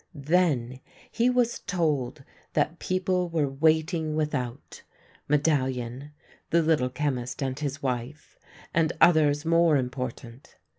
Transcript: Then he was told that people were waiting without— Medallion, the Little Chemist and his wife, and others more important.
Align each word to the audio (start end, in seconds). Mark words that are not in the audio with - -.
Then 0.15 0.79
he 1.11 1.29
was 1.29 1.59
told 1.59 2.23
that 2.53 2.79
people 2.79 3.29
were 3.29 3.47
waiting 3.47 4.15
without— 4.15 4.81
Medallion, 5.29 6.09
the 6.49 6.63
Little 6.63 6.89
Chemist 6.89 7.43
and 7.43 7.59
his 7.59 7.83
wife, 7.83 8.39
and 8.73 8.93
others 8.99 9.45
more 9.45 9.77
important. 9.77 10.57